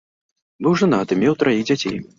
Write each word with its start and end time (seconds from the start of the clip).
Быў 0.67 0.73
жанаты, 0.83 1.21
меў 1.27 1.41
траіх 1.45 1.63
дзяцей. 1.73 1.99